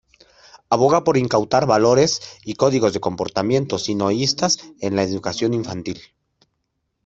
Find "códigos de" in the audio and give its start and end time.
2.55-2.99